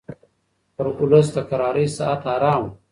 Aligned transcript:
پر 0.75 0.85
اولس 0.97 1.27
د 1.33 1.37
کرارۍ 1.49 1.87
ساعت 1.97 2.21
حرام 2.31 2.61
و 2.65 2.71